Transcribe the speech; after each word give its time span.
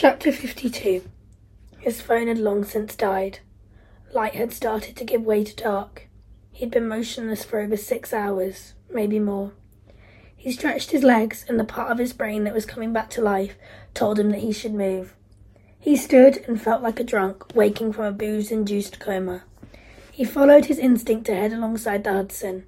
Chapter 0.00 0.32
52 0.32 1.02
His 1.76 2.00
phone 2.00 2.28
had 2.28 2.38
long 2.38 2.64
since 2.64 2.96
died. 2.96 3.40
Light 4.14 4.34
had 4.34 4.50
started 4.50 4.96
to 4.96 5.04
give 5.04 5.20
way 5.20 5.44
to 5.44 5.54
dark. 5.54 6.08
He'd 6.52 6.70
been 6.70 6.88
motionless 6.88 7.44
for 7.44 7.60
over 7.60 7.76
six 7.76 8.14
hours, 8.14 8.72
maybe 8.90 9.18
more. 9.18 9.52
He 10.34 10.52
stretched 10.52 10.92
his 10.92 11.02
legs, 11.02 11.44
and 11.46 11.60
the 11.60 11.64
part 11.64 11.90
of 11.90 11.98
his 11.98 12.14
brain 12.14 12.44
that 12.44 12.54
was 12.54 12.64
coming 12.64 12.94
back 12.94 13.10
to 13.10 13.20
life 13.20 13.56
told 13.92 14.18
him 14.18 14.30
that 14.30 14.40
he 14.40 14.52
should 14.52 14.72
move. 14.72 15.14
He 15.78 15.96
stood 15.96 16.38
and 16.48 16.58
felt 16.58 16.80
like 16.80 16.98
a 16.98 17.04
drunk, 17.04 17.54
waking 17.54 17.92
from 17.92 18.06
a 18.06 18.12
booze 18.12 18.50
induced 18.50 19.00
coma. 19.00 19.42
He 20.10 20.24
followed 20.24 20.64
his 20.64 20.78
instinct 20.78 21.26
to 21.26 21.34
head 21.34 21.52
alongside 21.52 22.04
the 22.04 22.14
Hudson. 22.14 22.64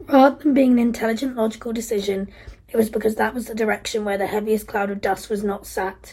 Rather 0.00 0.36
than 0.36 0.52
being 0.52 0.72
an 0.72 0.78
intelligent, 0.80 1.34
logical 1.34 1.72
decision, 1.72 2.28
it 2.68 2.76
was 2.76 2.90
because 2.90 3.14
that 3.14 3.32
was 3.32 3.46
the 3.46 3.54
direction 3.54 4.04
where 4.04 4.18
the 4.18 4.26
heaviest 4.26 4.66
cloud 4.66 4.90
of 4.90 5.00
dust 5.00 5.30
was 5.30 5.42
not 5.42 5.66
sat. 5.66 6.12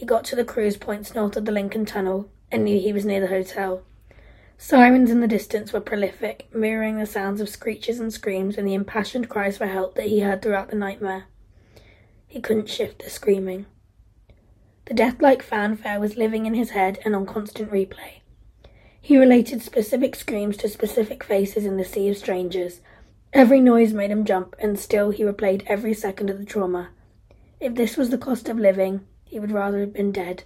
He 0.00 0.06
got 0.06 0.24
to 0.24 0.34
the 0.34 0.46
cruise 0.46 0.78
points 0.78 1.14
north 1.14 1.36
of 1.36 1.44
the 1.44 1.52
Lincoln 1.52 1.84
Tunnel 1.84 2.30
and 2.50 2.64
knew 2.64 2.80
he 2.80 2.90
was 2.90 3.04
near 3.04 3.20
the 3.20 3.26
hotel. 3.26 3.82
Sirens 4.56 5.10
in 5.10 5.20
the 5.20 5.28
distance 5.28 5.74
were 5.74 5.80
prolific, 5.82 6.48
mirroring 6.54 6.96
the 6.96 7.04
sounds 7.04 7.38
of 7.38 7.50
screeches 7.50 8.00
and 8.00 8.10
screams 8.10 8.56
and 8.56 8.66
the 8.66 8.72
impassioned 8.72 9.28
cries 9.28 9.58
for 9.58 9.66
help 9.66 9.96
that 9.96 10.06
he 10.06 10.20
heard 10.20 10.40
throughout 10.40 10.70
the 10.70 10.76
nightmare. 10.76 11.24
He 12.26 12.40
couldn't 12.40 12.70
shift 12.70 13.04
the 13.04 13.10
screaming. 13.10 13.66
The 14.86 14.94
death-like 14.94 15.42
fanfare 15.42 16.00
was 16.00 16.16
living 16.16 16.46
in 16.46 16.54
his 16.54 16.70
head 16.70 16.98
and 17.04 17.14
on 17.14 17.26
constant 17.26 17.70
replay. 17.70 18.22
He 19.02 19.18
related 19.18 19.60
specific 19.60 20.16
screams 20.16 20.56
to 20.56 20.70
specific 20.70 21.22
faces 21.22 21.66
in 21.66 21.76
the 21.76 21.84
sea 21.84 22.08
of 22.08 22.16
strangers. 22.16 22.80
Every 23.34 23.60
noise 23.60 23.92
made 23.92 24.10
him 24.10 24.24
jump, 24.24 24.56
and 24.58 24.78
still 24.78 25.10
he 25.10 25.24
replayed 25.24 25.62
every 25.66 25.92
second 25.92 26.30
of 26.30 26.38
the 26.38 26.46
trauma. 26.46 26.88
If 27.60 27.74
this 27.74 27.98
was 27.98 28.08
the 28.08 28.16
cost 28.16 28.48
of 28.48 28.58
living, 28.58 29.04
he 29.30 29.38
would 29.38 29.52
rather 29.52 29.78
have 29.78 29.92
been 29.92 30.10
dead. 30.10 30.42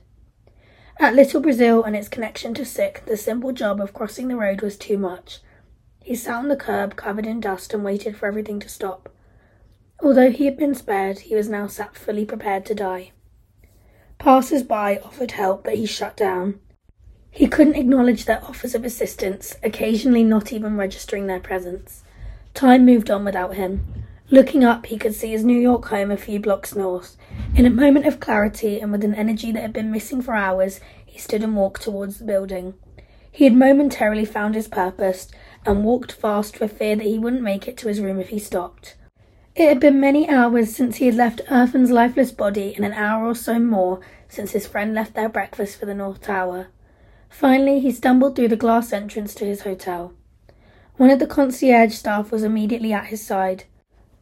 At 1.01 1.15
Little 1.15 1.41
Brazil 1.41 1.83
and 1.83 1.97
its 1.97 2.07
connection 2.07 2.53
to 2.53 2.67
Sixth, 2.67 3.07
the 3.07 3.17
simple 3.17 3.51
job 3.51 3.81
of 3.81 3.95
crossing 3.95 4.29
the 4.29 4.37
road 4.37 4.61
was 4.61 4.77
too 4.77 4.99
much. 4.99 5.41
He 6.03 6.15
sat 6.15 6.35
on 6.35 6.49
the 6.49 6.57
curb, 6.57 6.95
covered 6.95 7.27
in 7.27 7.41
dust, 7.41 7.73
and 7.73 7.83
waited 7.83 8.15
for 8.15 8.27
everything 8.27 8.61
to 8.61 8.69
stop. 8.69 9.09
Although 10.03 10.31
he 10.31 10.45
had 10.45 10.59
been 10.59 10.75
spared, 10.75 11.21
he 11.21 11.35
was 11.35 11.49
now 11.49 11.67
sat 11.67 11.97
fully 11.97 12.27
prepared 12.27 12.67
to 12.67 12.75
die. 12.75 13.13
Passers 14.19 14.63
by 14.63 14.99
offered 14.99 15.31
help, 15.31 15.65
but 15.65 15.77
he 15.77 15.87
shut 15.87 16.15
down. 16.15 16.61
He 17.31 17.49
couldn't 17.49 17.77
acknowledge 17.77 18.27
their 18.27 18.45
offers 18.45 18.75
of 18.75 18.85
assistance, 18.85 19.57
occasionally 19.63 20.25
not 20.25 20.53
even 20.53 20.77
registering 20.77 21.27
their 21.27 21.41
presence. 21.41 22.05
Time 22.53 22.85
moved 22.85 23.11
on 23.11 23.25
without 23.25 23.55
him. 23.55 24.05
Looking 24.31 24.65
up, 24.65 24.87
he 24.87 24.97
could 24.97 25.15
see 25.15 25.33
his 25.33 25.45
New 25.45 25.59
York 25.59 25.85
home 25.87 26.11
a 26.11 26.17
few 26.17 26.41
blocks 26.41 26.75
north. 26.75 27.17
In 27.55 27.67
a 27.67 27.71
moment 27.71 28.07
of 28.07 28.21
clarity 28.21 28.81
and 28.81 28.91
with 28.91 29.05
an 29.05 29.15
energy 29.15 29.53
that 29.53 29.61
had 29.61 29.73
been 29.73 29.91
missing 29.91 30.23
for 30.23 30.35
hours, 30.35 30.81
he 31.05 31.19
stood 31.19 31.43
and 31.43 31.55
walked 31.55 31.83
towards 31.83 32.19
the 32.19 32.25
building. 32.25 32.75
He 33.31 33.45
had 33.45 33.55
momentarily 33.55 34.25
found 34.25 34.55
his 34.55 34.67
purpose 34.67 35.29
and 35.67 35.85
walked 35.85 36.13
fast 36.13 36.57
for 36.57 36.69
fear 36.69 36.97
that 36.97 37.05
he 37.05 37.19
wouldn't 37.19 37.43
make 37.43 37.69
it 37.69 37.77
to 37.79 37.89
his 37.89 38.01
room 38.01 38.19
if 38.19 38.31
he 38.31 38.39
stopped. 38.39 38.97
It 39.55 39.69
had 39.69 39.79
been 39.79 40.01
many 40.01 40.29
hours 40.29 40.75
since 40.75 40.97
he 40.97 41.07
had 41.07 41.15
left 41.15 41.43
Irfan's 41.51 41.91
lifeless 41.91 42.33
body 42.33 42.75
and 42.75 42.85
an 42.85 42.93
hour 42.93 43.27
or 43.27 43.35
so 43.35 43.59
more 43.59 44.01
since 44.29 44.53
his 44.53 44.67
friend 44.67 44.95
left 44.95 45.15
their 45.15 45.29
breakfast 45.29 45.79
for 45.79 45.87
the 45.87 45.95
North 45.95 46.23
Tower. 46.23 46.69
Finally, 47.29 47.81
he 47.81 47.93
stumbled 47.93 48.35
through 48.35 48.49
the 48.49 48.57
glass 48.57 48.93
entrance 48.93 49.35
to 49.35 49.45
his 49.45 49.63
hotel. 49.63 50.13
One 50.97 51.11
of 51.11 51.19
the 51.19 51.27
concierge 51.27 51.95
staff 51.95 52.33
was 52.33 52.43
immediately 52.43 52.93
at 52.93 53.07
his 53.07 53.25
side. 53.25 53.65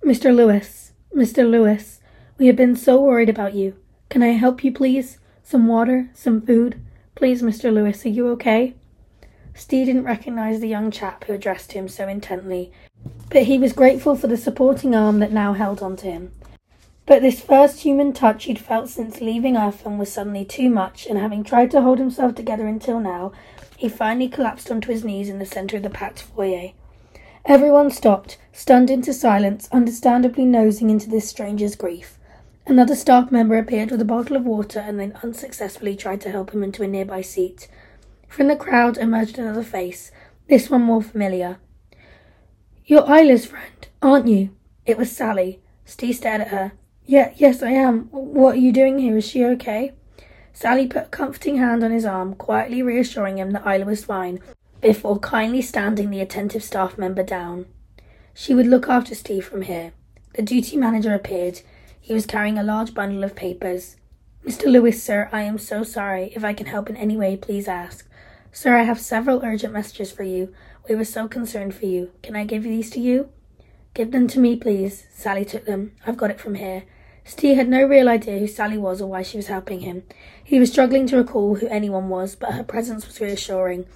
Mr. 0.04 0.34
Lewis, 0.34 0.90
Mr. 1.14 1.48
Lewis, 1.48 2.00
we 2.36 2.48
have 2.48 2.56
been 2.56 2.74
so 2.74 3.00
worried 3.00 3.28
about 3.28 3.54
you. 3.54 3.76
Can 4.08 4.20
I 4.20 4.30
help 4.30 4.64
you, 4.64 4.72
please? 4.72 5.18
Some 5.44 5.68
water, 5.68 6.10
some 6.12 6.40
food? 6.40 6.80
Please, 7.14 7.40
Mr. 7.40 7.72
Lewis, 7.72 8.04
are 8.04 8.08
you 8.08 8.26
okay? 8.30 8.74
Steve 9.54 9.86
didn't 9.86 10.02
recognize 10.02 10.58
the 10.58 10.66
young 10.68 10.90
chap 10.90 11.22
who 11.24 11.32
addressed 11.32 11.70
him 11.70 11.86
so 11.86 12.08
intently, 12.08 12.72
but 13.30 13.44
he 13.44 13.58
was 13.58 13.72
grateful 13.72 14.16
for 14.16 14.26
the 14.26 14.36
supporting 14.36 14.92
arm 14.92 15.20
that 15.20 15.30
now 15.30 15.52
held 15.52 15.80
on 15.80 15.94
to 15.98 16.10
him. 16.10 16.32
But 17.06 17.22
this 17.22 17.40
first 17.40 17.82
human 17.82 18.12
touch 18.12 18.46
he'd 18.46 18.58
felt 18.58 18.88
since 18.88 19.20
leaving 19.20 19.54
Irfan 19.54 19.98
was 19.98 20.12
suddenly 20.12 20.44
too 20.44 20.68
much, 20.68 21.06
and 21.06 21.16
having 21.16 21.44
tried 21.44 21.70
to 21.70 21.80
hold 21.80 22.00
himself 22.00 22.34
together 22.34 22.66
until 22.66 22.98
now, 22.98 23.30
he 23.76 23.88
finally 23.88 24.28
collapsed 24.28 24.68
onto 24.68 24.90
his 24.90 25.04
knees 25.04 25.28
in 25.28 25.38
the 25.38 25.46
center 25.46 25.76
of 25.76 25.84
the 25.84 25.90
packed 25.90 26.22
foyer. 26.22 26.72
Everyone 27.44 27.90
stopped, 27.90 28.38
stunned 28.52 28.88
into 28.88 29.12
silence, 29.12 29.68
understandably 29.72 30.44
nosing 30.44 30.90
into 30.90 31.10
this 31.10 31.28
stranger's 31.28 31.74
grief. 31.74 32.16
Another 32.68 32.94
staff 32.94 33.32
member 33.32 33.58
appeared 33.58 33.90
with 33.90 34.00
a 34.00 34.04
bottle 34.04 34.36
of 34.36 34.44
water 34.44 34.78
and 34.78 35.00
then 35.00 35.18
unsuccessfully 35.24 35.96
tried 35.96 36.20
to 36.20 36.30
help 36.30 36.52
him 36.52 36.62
into 36.62 36.84
a 36.84 36.88
nearby 36.88 37.20
seat. 37.20 37.66
From 38.28 38.46
the 38.46 38.54
crowd 38.54 38.96
emerged 38.96 39.38
another 39.38 39.64
face, 39.64 40.12
this 40.48 40.70
one 40.70 40.82
more 40.82 41.02
familiar. 41.02 41.58
You're 42.84 43.10
Isla's 43.10 43.46
friend, 43.46 43.88
aren't 44.00 44.28
you? 44.28 44.50
It 44.86 44.96
was 44.96 45.10
Sally. 45.10 45.60
Steve 45.84 46.14
stared 46.14 46.42
at 46.42 46.48
her. 46.48 46.72
Yeah, 47.04 47.32
yes, 47.34 47.60
I 47.60 47.70
am. 47.70 48.04
What 48.12 48.54
are 48.54 48.58
you 48.60 48.70
doing 48.70 49.00
here? 49.00 49.16
Is 49.16 49.26
she 49.26 49.44
okay? 49.44 49.92
Sally 50.52 50.86
put 50.86 51.04
a 51.04 51.06
comforting 51.06 51.56
hand 51.56 51.82
on 51.82 51.90
his 51.90 52.04
arm, 52.04 52.34
quietly 52.34 52.82
reassuring 52.82 53.38
him 53.38 53.50
that 53.50 53.66
Isla 53.66 53.86
was 53.86 54.04
fine, 54.04 54.38
before 54.82 55.18
kindly 55.20 55.62
standing 55.62 56.10
the 56.10 56.20
attentive 56.20 56.62
staff 56.62 56.98
member 56.98 57.22
down. 57.22 57.66
She 58.34 58.54
would 58.54 58.66
look 58.66 58.88
after 58.88 59.14
Steve 59.14 59.46
from 59.46 59.62
here. 59.62 59.92
The 60.34 60.42
duty 60.42 60.76
manager 60.76 61.14
appeared. 61.14 61.60
He 62.00 62.12
was 62.12 62.26
carrying 62.26 62.58
a 62.58 62.64
large 62.64 62.92
bundle 62.92 63.22
of 63.22 63.36
papers. 63.36 63.96
Mr. 64.44 64.64
Lewis, 64.64 65.00
sir, 65.00 65.28
I 65.30 65.42
am 65.42 65.56
so 65.56 65.84
sorry. 65.84 66.32
If 66.34 66.42
I 66.42 66.52
can 66.52 66.66
help 66.66 66.90
in 66.90 66.96
any 66.96 67.16
way, 67.16 67.36
please 67.36 67.68
ask. 67.68 68.08
Sir, 68.50 68.76
I 68.76 68.82
have 68.82 69.00
several 69.00 69.44
urgent 69.44 69.72
messages 69.72 70.10
for 70.10 70.24
you. 70.24 70.52
We 70.88 70.96
were 70.96 71.04
so 71.04 71.28
concerned 71.28 71.74
for 71.76 71.86
you. 71.86 72.10
Can 72.22 72.34
I 72.34 72.44
give 72.44 72.64
these 72.64 72.90
to 72.90 73.00
you? 73.00 73.28
Give 73.94 74.10
them 74.10 74.26
to 74.28 74.40
me, 74.40 74.56
please. 74.56 75.06
Sally 75.14 75.44
took 75.44 75.64
them. 75.64 75.92
I've 76.04 76.16
got 76.16 76.30
it 76.30 76.40
from 76.40 76.56
here. 76.56 76.82
Steve 77.24 77.56
had 77.56 77.68
no 77.68 77.84
real 77.84 78.08
idea 78.08 78.40
who 78.40 78.48
Sally 78.48 78.78
was 78.78 79.00
or 79.00 79.08
why 79.08 79.22
she 79.22 79.36
was 79.36 79.46
helping 79.46 79.80
him. 79.80 80.02
He 80.42 80.58
was 80.58 80.72
struggling 80.72 81.06
to 81.06 81.18
recall 81.18 81.54
who 81.54 81.68
anyone 81.68 82.08
was, 82.08 82.34
but 82.34 82.54
her 82.54 82.64
presence 82.64 83.06
was 83.06 83.20
reassuring. 83.20 83.86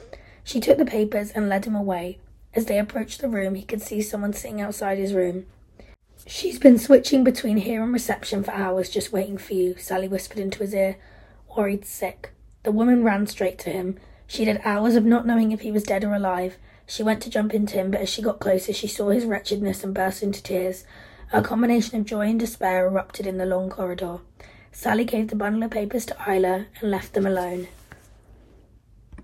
She 0.47 0.61
took 0.61 0.79
the 0.79 0.85
papers 0.85 1.33
and 1.33 1.49
led 1.49 1.65
him 1.65 1.75
away. 1.75 2.19
As 2.55 2.67
they 2.67 2.79
approached 2.79 3.21
the 3.21 3.29
room, 3.29 3.57
he 3.57 3.65
could 3.65 3.83
see 3.83 4.01
someone 4.01 4.33
sitting 4.33 4.61
outside 4.61 4.97
his 4.97 5.13
room. 5.13 5.45
She's 6.25 6.61
been 6.61 6.79
switching 6.79 7.25
between 7.25 7.57
here 7.57 7.83
and 7.83 7.93
reception 7.93 8.45
for 8.45 8.53
hours, 8.53 8.89
just 8.89 9.13
waiting 9.13 9.39
for 9.39 9.55
you, 9.55 9.75
Sally 9.77 10.07
whispered 10.07 10.39
into 10.39 10.61
his 10.61 10.73
ear. 10.73 10.99
Worried 11.57 11.85
sick. 11.85 12.31
The 12.63 12.71
woman 12.71 13.03
ran 13.03 13.27
straight 13.27 13.59
to 13.59 13.71
him. 13.71 13.99
She'd 14.29 14.47
had 14.47 14.61
hours 14.65 14.95
of 14.95 15.05
not 15.05 15.27
knowing 15.27 15.51
if 15.51 15.63
he 15.63 15.73
was 15.73 15.83
dead 15.83 16.05
or 16.05 16.15
alive. 16.15 16.57
She 16.87 17.03
went 17.03 17.23
to 17.23 17.31
jump 17.31 17.53
into 17.53 17.75
him, 17.75 17.91
but 17.91 18.01
as 18.01 18.09
she 18.09 18.23
got 18.23 18.39
closer, 18.39 18.73
she 18.73 18.87
saw 18.87 19.11
his 19.11 19.25
wretchedness 19.25 19.83
and 19.83 19.93
burst 19.93 20.23
into 20.23 20.41
tears. 20.41 20.85
A 21.33 21.43
combination 21.43 21.99
of 21.99 22.07
joy 22.07 22.29
and 22.29 22.39
despair 22.39 22.87
erupted 22.87 23.27
in 23.27 23.39
the 23.39 23.47
long 23.47 23.69
corridor. 23.69 24.19
Sally 24.71 25.05
gave 25.05 25.27
the 25.27 25.35
bundle 25.35 25.65
of 25.65 25.73
papers 25.73 26.07
to 26.07 26.17
Isla 26.25 26.67
and 26.81 26.91
left 26.93 27.15
them 27.15 27.27
alone. 27.27 27.67